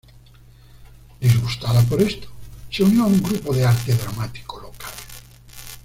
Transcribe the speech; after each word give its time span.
Disgustada 1.19 1.83
por 1.83 2.01
esto, 2.01 2.27
se 2.71 2.81
unió 2.81 3.03
a 3.03 3.05
un 3.05 3.21
grupo 3.21 3.53
de 3.53 3.65
arte 3.67 3.93
dramático 3.93 4.59
local. 4.59 4.89